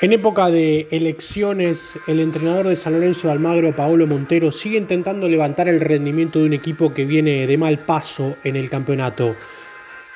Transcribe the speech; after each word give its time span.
En 0.00 0.12
época 0.12 0.48
de 0.48 0.86
elecciones, 0.92 1.98
el 2.06 2.20
entrenador 2.20 2.68
de 2.68 2.76
San 2.76 2.92
Lorenzo 2.92 3.26
de 3.26 3.32
Almagro, 3.32 3.74
Paolo 3.74 4.06
Montero, 4.06 4.52
sigue 4.52 4.78
intentando 4.78 5.28
levantar 5.28 5.68
el 5.68 5.80
rendimiento 5.80 6.38
de 6.38 6.44
un 6.44 6.52
equipo 6.52 6.94
que 6.94 7.04
viene 7.04 7.48
de 7.48 7.58
mal 7.58 7.80
paso 7.80 8.36
en 8.44 8.54
el 8.54 8.70
campeonato. 8.70 9.34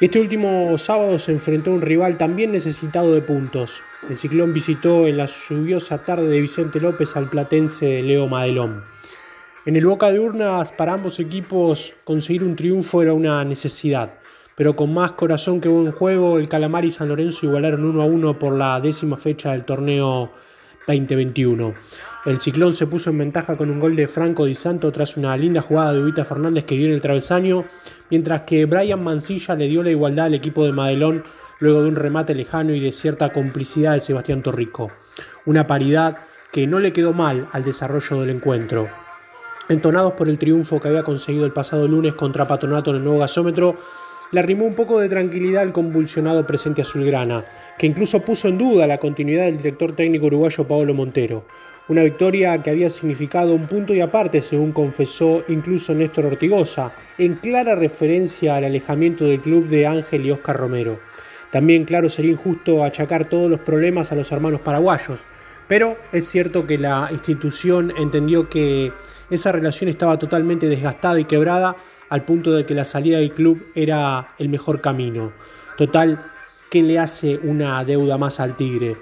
Este 0.00 0.20
último 0.20 0.78
sábado 0.78 1.18
se 1.18 1.32
enfrentó 1.32 1.72
a 1.72 1.74
un 1.74 1.82
rival 1.82 2.16
también 2.16 2.52
necesitado 2.52 3.12
de 3.12 3.22
puntos. 3.22 3.82
El 4.08 4.16
ciclón 4.16 4.52
visitó 4.52 5.08
en 5.08 5.16
la 5.16 5.26
lluviosa 5.26 5.98
tarde 6.04 6.28
de 6.28 6.40
Vicente 6.40 6.78
López 6.78 7.16
al 7.16 7.28
platense 7.28 8.04
Leo 8.04 8.28
Madelón. 8.28 8.84
En 9.66 9.74
el 9.74 9.86
boca 9.86 10.12
de 10.12 10.20
urnas, 10.20 10.70
para 10.70 10.92
ambos 10.92 11.18
equipos, 11.18 11.94
conseguir 12.04 12.44
un 12.44 12.54
triunfo 12.54 13.02
era 13.02 13.14
una 13.14 13.44
necesidad 13.44 14.12
pero 14.56 14.76
con 14.76 14.92
más 14.92 15.12
corazón 15.12 15.60
que 15.60 15.68
buen 15.68 15.92
juego, 15.92 16.38
el 16.38 16.48
Calamar 16.48 16.84
y 16.84 16.90
San 16.90 17.08
Lorenzo 17.08 17.46
igualaron 17.46 17.84
1 17.84 18.02
a 18.02 18.04
1 18.04 18.38
por 18.38 18.54
la 18.54 18.80
décima 18.80 19.16
fecha 19.16 19.52
del 19.52 19.64
torneo 19.64 20.30
2021. 20.86 21.74
El 22.24 22.38
Ciclón 22.38 22.72
se 22.72 22.86
puso 22.86 23.10
en 23.10 23.18
ventaja 23.18 23.56
con 23.56 23.70
un 23.70 23.80
gol 23.80 23.96
de 23.96 24.06
Franco 24.06 24.44
Di 24.44 24.54
Santo 24.54 24.92
tras 24.92 25.16
una 25.16 25.36
linda 25.36 25.60
jugada 25.60 25.92
de 25.92 26.02
Ubita 26.02 26.24
Fernández 26.24 26.64
que 26.64 26.76
dio 26.76 26.86
en 26.86 26.92
el 26.92 27.00
travesaño, 27.00 27.64
mientras 28.10 28.42
que 28.42 28.64
Brian 28.66 29.02
Mancilla 29.02 29.56
le 29.56 29.66
dio 29.66 29.82
la 29.82 29.90
igualdad 29.90 30.26
al 30.26 30.34
equipo 30.34 30.64
de 30.64 30.72
Madelón 30.72 31.24
luego 31.58 31.82
de 31.82 31.88
un 31.88 31.96
remate 31.96 32.34
lejano 32.34 32.74
y 32.74 32.80
de 32.80 32.92
cierta 32.92 33.32
complicidad 33.32 33.94
de 33.94 34.00
Sebastián 34.00 34.42
Torrico. 34.42 34.90
Una 35.46 35.66
paridad 35.66 36.18
que 36.52 36.66
no 36.66 36.78
le 36.78 36.92
quedó 36.92 37.12
mal 37.12 37.46
al 37.52 37.64
desarrollo 37.64 38.20
del 38.20 38.30
encuentro. 38.30 38.88
Entonados 39.68 40.12
por 40.12 40.28
el 40.28 40.38
triunfo 40.38 40.80
que 40.80 40.88
había 40.88 41.02
conseguido 41.02 41.46
el 41.46 41.52
pasado 41.52 41.88
lunes 41.88 42.14
contra 42.14 42.46
Patronato 42.46 42.90
en 42.90 42.96
el 42.96 43.04
nuevo 43.04 43.20
gasómetro, 43.20 43.76
le 44.32 44.40
arrimó 44.40 44.64
un 44.64 44.74
poco 44.74 44.98
de 44.98 45.08
tranquilidad 45.08 45.62
al 45.62 45.72
convulsionado 45.72 46.46
presente 46.46 46.82
azulgrana, 46.82 47.44
que 47.78 47.86
incluso 47.86 48.22
puso 48.22 48.48
en 48.48 48.58
duda 48.58 48.86
la 48.86 48.98
continuidad 48.98 49.44
del 49.44 49.58
director 49.58 49.94
técnico 49.94 50.26
uruguayo 50.26 50.66
Paolo 50.66 50.94
Montero. 50.94 51.44
Una 51.88 52.02
victoria 52.02 52.62
que 52.62 52.70
había 52.70 52.88
significado 52.88 53.54
un 53.54 53.66
punto 53.66 53.92
y 53.92 54.00
aparte, 54.00 54.40
según 54.40 54.72
confesó 54.72 55.44
incluso 55.48 55.94
Néstor 55.94 56.26
Ortigosa, 56.26 56.92
en 57.18 57.34
clara 57.34 57.74
referencia 57.74 58.56
al 58.56 58.64
alejamiento 58.64 59.26
del 59.26 59.40
club 59.40 59.68
de 59.68 59.86
Ángel 59.86 60.24
y 60.24 60.30
Oscar 60.30 60.56
Romero. 60.56 60.98
También, 61.50 61.84
claro, 61.84 62.08
sería 62.08 62.32
injusto 62.32 62.82
achacar 62.82 63.28
todos 63.28 63.50
los 63.50 63.60
problemas 63.60 64.10
a 64.10 64.14
los 64.14 64.32
hermanos 64.32 64.62
paraguayos, 64.62 65.26
pero 65.68 65.98
es 66.12 66.26
cierto 66.26 66.66
que 66.66 66.78
la 66.78 67.08
institución 67.12 67.92
entendió 67.98 68.48
que 68.48 68.92
esa 69.28 69.52
relación 69.52 69.90
estaba 69.90 70.18
totalmente 70.18 70.68
desgastada 70.68 71.20
y 71.20 71.24
quebrada 71.24 71.76
al 72.12 72.24
punto 72.24 72.52
de 72.52 72.66
que 72.66 72.74
la 72.74 72.84
salida 72.84 73.16
del 73.16 73.32
club 73.32 73.68
era 73.74 74.34
el 74.38 74.50
mejor 74.50 74.82
camino. 74.82 75.32
Total, 75.78 76.22
¿qué 76.70 76.82
le 76.82 76.98
hace 76.98 77.40
una 77.42 77.82
deuda 77.86 78.18
más 78.18 78.38
al 78.38 78.54
Tigre? 78.54 78.96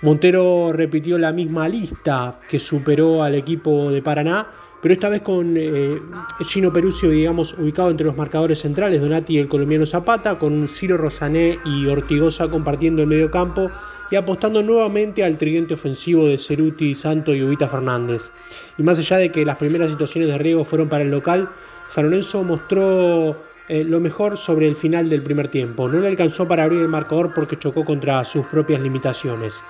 Montero 0.00 0.72
repitió 0.72 1.18
la 1.18 1.32
misma 1.32 1.68
lista 1.68 2.40
que 2.48 2.58
superó 2.58 3.22
al 3.22 3.34
equipo 3.34 3.90
de 3.90 4.00
Paraná, 4.00 4.46
pero 4.80 4.94
esta 4.94 5.10
vez 5.10 5.20
con 5.20 5.54
eh, 5.58 6.00
Gino 6.48 6.72
Perucio, 6.72 7.10
digamos, 7.10 7.52
ubicado 7.58 7.90
entre 7.90 8.06
los 8.06 8.16
marcadores 8.16 8.60
centrales, 8.60 9.02
Donati 9.02 9.34
y 9.34 9.38
el 9.38 9.48
colombiano 9.48 9.84
Zapata, 9.84 10.38
con 10.38 10.66
Ciro 10.66 10.96
Rosané 10.96 11.58
y 11.66 11.86
Ortigosa 11.88 12.48
compartiendo 12.48 13.02
el 13.02 13.08
medio 13.08 13.30
campo 13.30 13.70
y 14.10 14.16
apostando 14.16 14.62
nuevamente 14.62 15.24
al 15.24 15.38
tridente 15.38 15.74
ofensivo 15.74 16.26
de 16.26 16.38
Ceruti, 16.38 16.94
Santo 16.94 17.34
y 17.34 17.42
Ubita 17.42 17.68
Fernández. 17.68 18.30
Y 18.78 18.82
más 18.82 18.98
allá 18.98 19.18
de 19.18 19.32
que 19.32 19.44
las 19.44 19.56
primeras 19.56 19.90
situaciones 19.90 20.28
de 20.28 20.38
riego 20.38 20.64
fueron 20.64 20.88
para 20.88 21.04
el 21.04 21.10
local, 21.10 21.50
San 21.86 22.04
Lorenzo 22.04 22.42
mostró 22.42 23.36
eh, 23.68 23.82
lo 23.82 24.00
mejor 24.00 24.36
sobre 24.36 24.68
el 24.68 24.76
final 24.76 25.10
del 25.10 25.22
primer 25.22 25.48
tiempo. 25.48 25.88
No 25.88 25.98
le 25.98 26.08
alcanzó 26.08 26.46
para 26.46 26.64
abrir 26.64 26.80
el 26.80 26.88
marcador 26.88 27.32
porque 27.34 27.58
chocó 27.58 27.84
contra 27.84 28.24
sus 28.24 28.46
propias 28.46 28.80
limitaciones. 28.80 29.60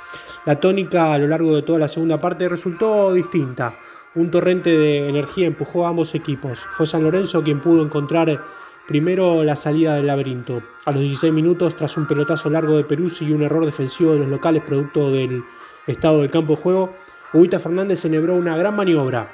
La 0.44 0.60
tónica 0.60 1.14
a 1.14 1.18
lo 1.18 1.28
largo 1.28 1.56
de 1.56 1.62
toda 1.62 1.78
la 1.78 1.88
segunda 1.88 2.20
parte 2.20 2.48
resultó 2.48 3.12
distinta. 3.12 3.74
Un 4.14 4.30
torrente 4.30 4.70
de 4.70 5.08
energía 5.08 5.46
empujó 5.46 5.86
a 5.86 5.90
ambos 5.90 6.14
equipos. 6.14 6.60
Fue 6.70 6.86
San 6.86 7.02
Lorenzo 7.02 7.42
quien 7.42 7.60
pudo 7.60 7.82
encontrar 7.82 8.42
primero 8.86 9.42
la 9.44 9.56
salida 9.56 9.94
del 9.94 10.06
laberinto. 10.06 10.62
A 10.84 10.92
los 10.92 11.00
16 11.00 11.32
minutos, 11.32 11.76
tras 11.76 11.96
un 11.96 12.06
pelotazo 12.06 12.50
largo 12.50 12.76
de 12.76 12.84
Peruzzi 12.84 13.26
y 13.26 13.32
un 13.32 13.42
error 13.42 13.64
defensivo 13.64 14.12
de 14.12 14.20
los 14.20 14.28
locales 14.28 14.62
producto 14.62 15.10
del 15.10 15.44
estado 15.86 16.20
del 16.20 16.30
campo 16.30 16.56
de 16.56 16.62
juego, 16.62 16.92
Ubita 17.32 17.58
Fernández 17.58 18.00
celebró 18.00 18.34
una 18.34 18.56
gran 18.56 18.76
maniobra 18.76 19.28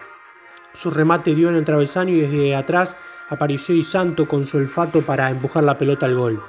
su 0.74 0.90
remate 0.90 1.34
dio 1.34 1.50
en 1.50 1.56
el 1.56 1.64
travesaño 1.64 2.14
y 2.14 2.20
desde 2.22 2.56
atrás 2.56 2.96
apareció 3.28 3.74
Di 3.74 3.82
Santo 3.82 4.26
con 4.26 4.44
su 4.44 4.56
olfato 4.56 5.02
para 5.02 5.30
empujar 5.30 5.64
la 5.64 5.76
pelota 5.78 6.06
al 6.06 6.14
gol. 6.14 6.40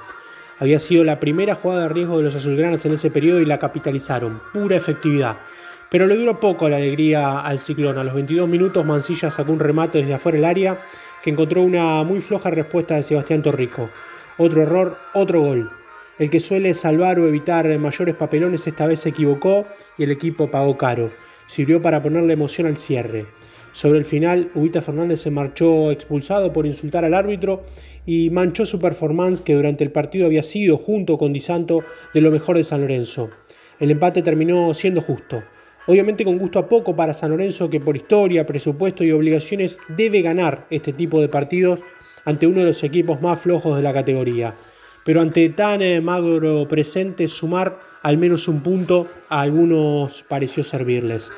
Había 0.58 0.80
sido 0.80 1.04
la 1.04 1.20
primera 1.20 1.54
jugada 1.54 1.82
de 1.82 1.88
riesgo 1.90 2.18
de 2.18 2.24
los 2.24 2.34
azulgranas 2.34 2.84
en 2.86 2.92
ese 2.92 3.10
periodo 3.10 3.40
y 3.40 3.44
la 3.44 3.58
capitalizaron. 3.58 4.40
Pura 4.52 4.76
efectividad. 4.76 5.38
Pero 5.94 6.08
le 6.08 6.16
duró 6.16 6.40
poco 6.40 6.68
la 6.68 6.78
alegría 6.78 7.38
al 7.38 7.60
ciclón. 7.60 7.98
A 7.98 8.02
los 8.02 8.14
22 8.14 8.48
minutos 8.48 8.84
Mancilla 8.84 9.30
sacó 9.30 9.52
un 9.52 9.60
remate 9.60 9.98
desde 9.98 10.14
afuera 10.14 10.34
del 10.34 10.44
área 10.44 10.82
que 11.22 11.30
encontró 11.30 11.62
una 11.62 12.02
muy 12.02 12.20
floja 12.20 12.50
respuesta 12.50 12.96
de 12.96 13.04
Sebastián 13.04 13.42
Torrico. 13.42 13.88
Otro 14.36 14.62
error, 14.62 14.96
otro 15.12 15.40
gol. 15.40 15.70
El 16.18 16.30
que 16.30 16.40
suele 16.40 16.74
salvar 16.74 17.20
o 17.20 17.28
evitar 17.28 17.68
mayores 17.78 18.16
papelones 18.16 18.66
esta 18.66 18.88
vez 18.88 18.98
se 18.98 19.10
equivocó 19.10 19.66
y 19.96 20.02
el 20.02 20.10
equipo 20.10 20.50
pagó 20.50 20.76
caro. 20.76 21.12
Sirvió 21.46 21.80
para 21.80 22.02
ponerle 22.02 22.32
emoción 22.32 22.66
al 22.66 22.76
cierre. 22.76 23.26
Sobre 23.70 24.00
el 24.00 24.04
final, 24.04 24.50
Ubita 24.56 24.82
Fernández 24.82 25.20
se 25.20 25.30
marchó 25.30 25.92
expulsado 25.92 26.52
por 26.52 26.66
insultar 26.66 27.04
al 27.04 27.14
árbitro 27.14 27.62
y 28.04 28.30
manchó 28.30 28.66
su 28.66 28.80
performance 28.80 29.42
que 29.42 29.54
durante 29.54 29.84
el 29.84 29.92
partido 29.92 30.26
había 30.26 30.42
sido, 30.42 30.76
junto 30.76 31.18
con 31.18 31.32
Di 31.32 31.38
Santo, 31.38 31.84
de 32.12 32.20
lo 32.20 32.32
mejor 32.32 32.56
de 32.56 32.64
San 32.64 32.80
Lorenzo. 32.80 33.30
El 33.78 33.92
empate 33.92 34.22
terminó 34.22 34.74
siendo 34.74 35.00
justo. 35.00 35.44
Obviamente 35.86 36.24
con 36.24 36.38
gusto 36.38 36.58
a 36.58 36.68
poco 36.68 36.96
para 36.96 37.12
San 37.12 37.30
Lorenzo 37.30 37.68
que 37.68 37.80
por 37.80 37.96
historia, 37.96 38.46
presupuesto 38.46 39.04
y 39.04 39.12
obligaciones 39.12 39.80
debe 39.88 40.22
ganar 40.22 40.66
este 40.70 40.92
tipo 40.92 41.20
de 41.20 41.28
partidos 41.28 41.80
ante 42.24 42.46
uno 42.46 42.60
de 42.60 42.66
los 42.66 42.82
equipos 42.84 43.20
más 43.20 43.40
flojos 43.40 43.76
de 43.76 43.82
la 43.82 43.92
categoría. 43.92 44.54
Pero 45.04 45.20
ante 45.20 45.50
tan 45.50 45.82
eh, 45.82 46.00
magro 46.00 46.66
presente, 46.66 47.28
sumar 47.28 47.78
al 48.02 48.16
menos 48.16 48.48
un 48.48 48.62
punto 48.62 49.06
a 49.28 49.42
algunos 49.42 50.22
pareció 50.22 50.64
servirles. 50.64 51.30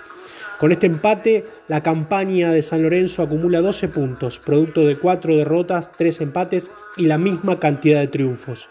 Con 0.60 0.72
este 0.72 0.86
empate, 0.86 1.44
la 1.68 1.82
campaña 1.82 2.52
de 2.52 2.62
San 2.62 2.82
Lorenzo 2.82 3.22
acumula 3.22 3.60
12 3.60 3.88
puntos, 3.88 4.38
producto 4.38 4.86
de 4.86 4.96
4 4.96 5.36
derrotas, 5.36 5.92
3 5.92 6.20
empates 6.22 6.70
y 6.96 7.06
la 7.06 7.18
misma 7.18 7.58
cantidad 7.58 8.00
de 8.00 8.08
triunfos. 8.08 8.70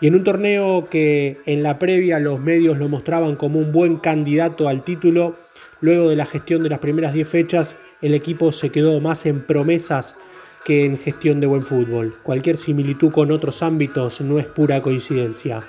Y 0.00 0.08
en 0.08 0.16
un 0.16 0.24
torneo 0.24 0.88
que 0.90 1.38
en 1.46 1.62
la 1.62 1.78
previa 1.78 2.18
los 2.18 2.40
medios 2.40 2.78
lo 2.78 2.88
mostraban 2.88 3.36
como 3.36 3.58
un 3.58 3.72
buen 3.72 3.96
candidato 3.96 4.68
al 4.68 4.82
título, 4.82 5.36
luego 5.80 6.08
de 6.08 6.16
la 6.16 6.26
gestión 6.26 6.62
de 6.62 6.68
las 6.68 6.80
primeras 6.80 7.14
10 7.14 7.28
fechas, 7.28 7.76
el 8.02 8.14
equipo 8.14 8.52
se 8.52 8.70
quedó 8.70 9.00
más 9.00 9.26
en 9.26 9.40
promesas 9.40 10.16
que 10.64 10.84
en 10.84 10.98
gestión 10.98 11.40
de 11.40 11.46
buen 11.46 11.62
fútbol. 11.62 12.14
Cualquier 12.22 12.56
similitud 12.56 13.12
con 13.12 13.30
otros 13.30 13.62
ámbitos 13.62 14.20
no 14.20 14.38
es 14.38 14.46
pura 14.46 14.80
coincidencia. 14.80 15.60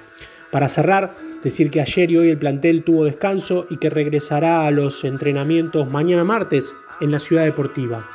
Para 0.52 0.70
cerrar, 0.70 1.14
decir 1.44 1.70
que 1.70 1.82
ayer 1.82 2.10
y 2.12 2.18
hoy 2.18 2.30
el 2.30 2.38
plantel 2.38 2.84
tuvo 2.84 3.04
descanso 3.04 3.68
y 3.70 3.78
que 3.78 3.90
regresará 3.90 4.66
a 4.66 4.72
los 4.72 5.04
entrenamientos 5.04 5.92
mañana 5.92 6.24
martes 6.24 6.74
en 7.02 7.12
la 7.12 7.20
ciudad 7.20 7.44
deportiva. 7.44 8.06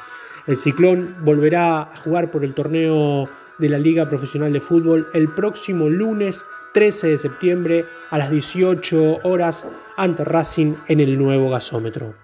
El 0.47 0.56
Ciclón 0.56 1.15
volverá 1.22 1.82
a 1.82 1.97
jugar 1.97 2.31
por 2.31 2.44
el 2.44 2.54
torneo 2.54 3.28
de 3.60 3.69
la 3.69 3.78
Liga 3.78 4.09
Profesional 4.09 4.53
de 4.53 4.60
Fútbol 4.60 5.06
el 5.15 5.28
próximo 5.28 5.88
lunes 5.88 6.44
13 6.72 7.09
de 7.09 7.16
septiembre 7.19 7.84
a 8.10 8.19
las 8.19 8.31
18 8.31 9.21
horas 9.22 9.66
ante 9.97 10.25
Racing 10.25 10.75
en 10.88 11.00
el 11.00 11.19
nuevo 11.19 11.50
gasómetro. 11.50 12.15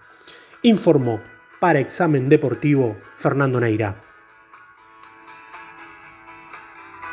Informó 0.63 1.21
para 1.61 1.79
Examen 1.79 2.29
Deportivo 2.29 2.97
Fernando 3.17 3.61
Neira. 3.61 3.97